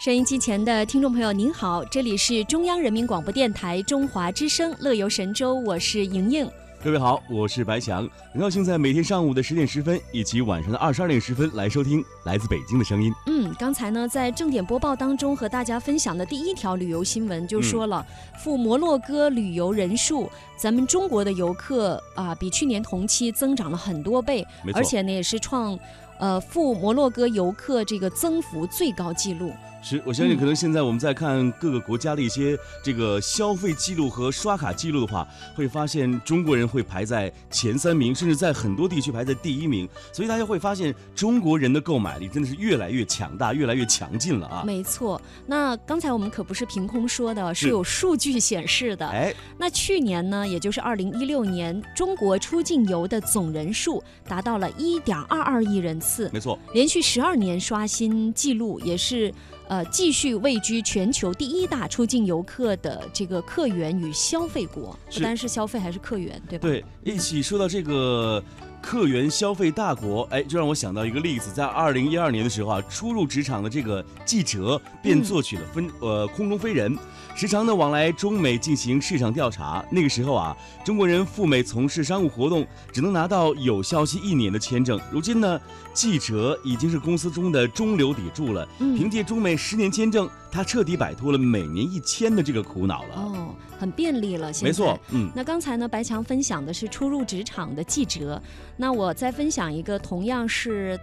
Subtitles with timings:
[0.00, 6.50] 收音机前的听众朋友，您好，这里是中央人民广播电台中华之声《乐游神州》，我是莹莹。
[6.82, 13.12] 各位好，我是白翔，很高兴在每天上午的十点十分以及晚上的二十二点十分来收听来自北京的声音。
[13.26, 18.02] 嗯，刚才呢，在正点播报当中和大家分享的第一条旅游新闻就说了，
[18.42, 25.78] 赴摩洛哥旅游人数，咱们中国的游客啊，比去年同期增长了很多倍，而且呢，也是创，
[26.18, 29.52] 呃，赴摩洛哥游客这个增幅最高纪录。
[29.82, 39.88] 是，我相信可能现在我们在看各个国家的一些这个消费记录和刷卡记录的话，会发现中国人会排在前三名，甚至在很多地区排在第一名。
[40.12, 44.62] 所以大家会发现中国人的购买力真的是越来越强大，越来越强劲了啊！
[44.66, 49.08] 没错，那刚才我们可不是凭空说的，是有数据显示的。
[49.08, 59.32] 哎，那去年呢，也就是二零一六年，中国出境游的总人数达到了一点二二亿人次，没错，连续十二年刷新纪录，也是。
[59.70, 66.68] 呃，继续位居全球第一大出境游客的这个客源与消费国，不单是消费，还是客源，对吧？
[66.68, 68.42] 对，一起说到这个
[68.82, 76.96] 客源消费大国，哎，就让我想到一个例子，在二零一二年的时候啊，初入职场的这个记者便做起了分呃空中飞人。
[77.36, 85.00] 时常呢往来中美进行市场调查，那个时候啊，中国人赴美从事商务活动只能拿到有效期一年的签证。
[85.10, 85.60] 如今呢，
[85.94, 88.66] 记者已经是公司中的中流砥柱了。
[88.78, 93.14] 凭借中美十年签证，他彻底摆脱了每年一签的这个苦恼了。
[93.16, 94.50] 哦，很便利了。
[94.62, 95.30] 没错，嗯。
[95.34, 98.42] 那刚才呢，白强分享的是初入职场的记者，
[98.76, 100.98] 那我再分享一个同样是。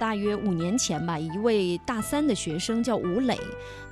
[0.00, 3.38] 大约五年前吧，一位大三的学生叫吴磊，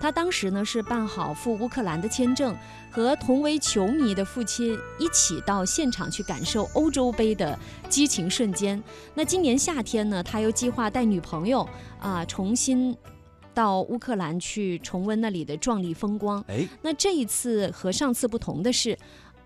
[0.00, 2.56] 他当时呢是办好赴乌克兰的签证，
[2.91, 7.56] 和同为球迷的父亲一起到现场去感受欧洲杯的
[7.88, 8.82] 激情瞬间。
[9.15, 11.69] 那今年夏天呢，他又计划带女朋友
[12.00, 12.97] 啊重新
[13.55, 16.44] 到乌克兰去重温那里的壮丽风光。
[16.49, 18.99] 哎，那这一次和上次不同的是。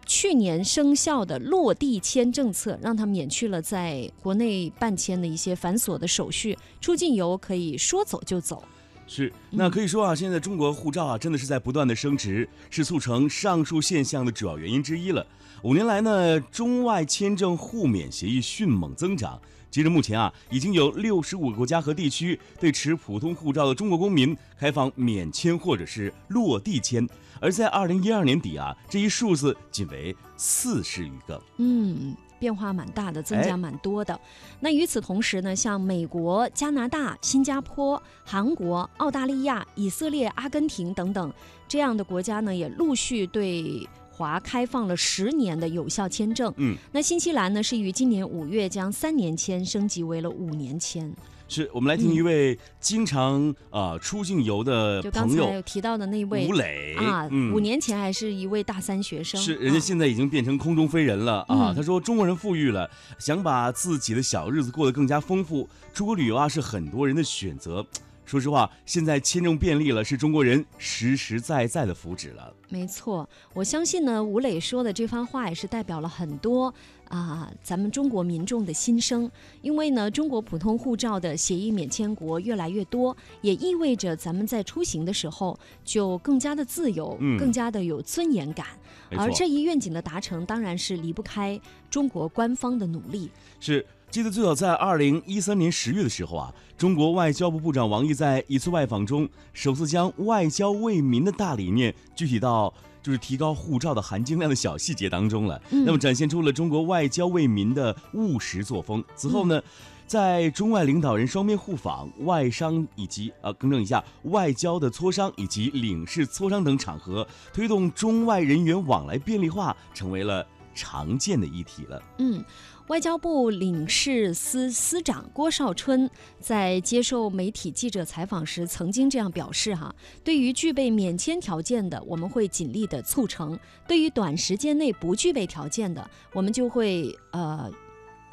[0.06, 8.62] 去年生效的落地签政策，让他免去了在国内办签的一些繁琐的手续，出境游可以说走就走。
[9.06, 15.26] 是，那可以说啊，现在中国护照啊，真的是在不断的升值，是促成上述现象的主要原因之一了。
[15.62, 19.40] 五年来呢，中外签证互免协议迅猛增长。
[19.74, 27.04] 截至目前啊，已经有六十五个国家和地区对持普通护照的中国公民开放免签或者是落地签，
[27.40, 31.42] 而在二零一二年底啊，这一数字仅为四十余个。
[31.56, 34.16] 嗯，变化蛮大的，增加蛮多的。
[34.60, 41.32] 那与此同时呢，像美国、加拿大、新加坡、韩国、澳大利亚、以色列、阿根廷等等
[41.66, 43.88] 这样的国家呢，也陆续对。
[44.16, 51.12] 华开放了十年的有效签证，嗯，那新西兰呢是于今年五月将三年签升级为了五年签。
[51.46, 56.94] 是我们来听一位经常啊出境游的就刚才有提到的那位吴磊。
[56.94, 61.74] 啊，五年前还是一位大三学生，是人家现在已经变成空中飞人了啊。
[61.74, 62.88] 他说中国人富裕了，
[63.18, 67.84] 想把自己的小日子过得更加丰富，出国旅游啊是很多人的选择。
[68.24, 72.52] 说实话，现在签证便利了，是中国人实实在在的福祉了。
[72.68, 76.72] 没错，我相信呢，吴磊说的这番话也是代表了很多
[77.08, 79.30] 啊，咱们中国民众的心声。
[79.60, 88.66] 因为呢，中国普通护照的协议免签国越来越多，也意味着咱们在出行的时候就更加的自由，更加的有尊严感。
[89.10, 91.60] 而这一愿景的达成，当然是离不开
[91.90, 93.30] 中国官方的努力。
[93.60, 93.84] 是。
[94.10, 102.72] 记得最早在二零一三年十月的时候啊，中国外交部部长王毅在一次外访中，首次将外交为民的大理念具体到
[103.02, 105.60] 就是提高护照的含金量的小细节当中了。
[105.68, 109.02] 那么展现出了中国外交为民的务实作风。
[109.16, 109.60] 此后呢，
[110.06, 122.00] 在中外领导人双边互访、外商以及呃更正一下外交的磋商以及领事磋商等场合，推动中外人员往来便利化，成为了常见的议题了。
[122.18, 122.44] 嗯。
[122.88, 126.08] 外交部领事司司长郭少春
[126.38, 133.56] 在接受媒体记者采访时曾经这样表示：“哈，对于具备免签条件的，我们会尽力的促成；
[133.88, 137.72] 对于短时间内不具备条件的，我们就会呃，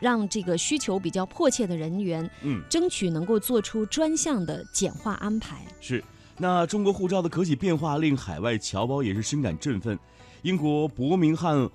[0.01, 6.03] 让这个需求比较迫切的人员，嗯，争取能够做出专项的简化安排。”是，
[6.37, 9.97] 那中国护照的可喜变化令海外侨胞也是深感振奋。
[10.41, 11.69] 英国伯明翰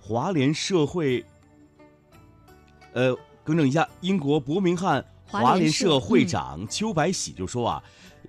[0.00, 1.24] 华联社会。
[2.96, 3.14] 呃，
[3.44, 7.82] 更正一下，英国伯明翰华联社会长邱白喜就说啊，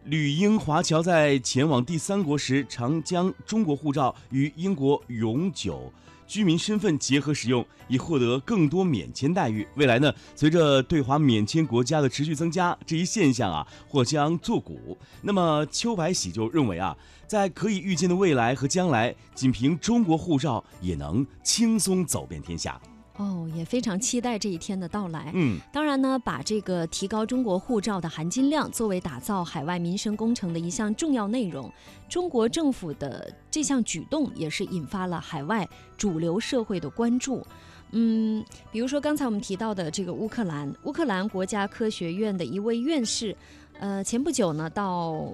[0.04, 5.90] 旅英华侨在前往第三国时，常将中国护照与英国永久
[6.28, 9.66] 居民身份结合使用，以获得更多免签待遇。
[9.76, 14.98] 未来呢，随着对华免签国家的持续增加，这一现象啊或将作古。
[15.22, 16.94] 那么邱白喜就认为啊，
[17.26, 22.78] 在可以预见的未来和将来，仅凭中国护照也能轻松走遍天下。
[23.18, 25.32] 哦，也非常期待这一天的到来。
[25.34, 31.72] 嗯，当然呢，把这个提高中国护照的含金量作为打造海外民生工程的一项重要内容，
[32.08, 35.68] 中国政府的这项举动也是引发了海外
[35.98, 37.46] 主流社会的关注。
[37.92, 43.36] 嗯，比如说刚才我们提到的这个乌克兰，乌克兰国家科学院的一位院士，
[43.80, 45.32] 呃，前不久呢到。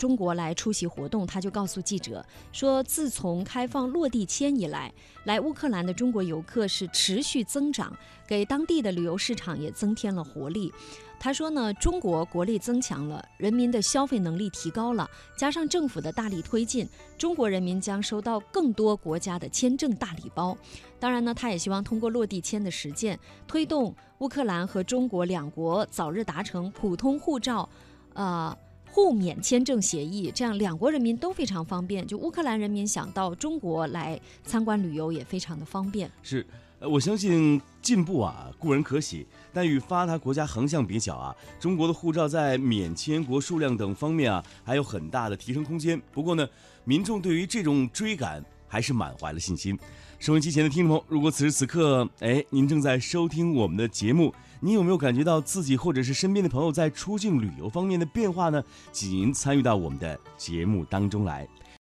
[0.00, 4.90] 中国来出席活动，他就告诉记者说，自从开放落地签以来，
[5.24, 7.94] 来乌克兰的中国游客是持续增长，
[8.26, 10.72] 给当地的旅游市场也增添了活力。
[11.18, 15.06] 他说呢，中国国力增强了，人民的消费能力提高了，
[15.36, 16.88] 加上政府的大力推进，
[17.18, 20.56] 中国人民将收到更多国家的签证大礼包。
[20.98, 27.68] 当然呢，他也希望通过落地签的实践，推动乌克兰和中国两国早日达成普通护照，
[28.14, 28.56] 呃。
[28.92, 32.06] 互免签证协议，这样两国人民都非常方便。
[32.06, 36.10] 就乌克兰人民想到中国来参观旅游也非常的方便。
[36.22, 36.44] 是，
[36.80, 46.00] 呃，我相信进步啊固然可喜，但与发达国家横向比较啊，中国的护照在免签国数量等方面啊还有很大的提升空间。
[46.12, 46.48] 不过呢，
[46.84, 49.76] 民众对于这种追赶还是满怀了信心。
[50.20, 54.32] 收音机前的听众朋友，如果此时此刻，哎，您正在收听我们的节目。
[54.60, 58.62] 您有没有感觉到自己或者是身边的朋友在出境旅游方面的变化呢？
[58.92, 61.48] 请您参与到我们的节目当中来。